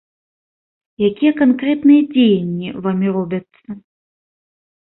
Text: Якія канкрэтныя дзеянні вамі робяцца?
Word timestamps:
Якія 1.09 1.33
канкрэтныя 1.41 2.01
дзеянні 2.13 2.73
вамі 2.87 3.07
робяцца? 3.19 3.69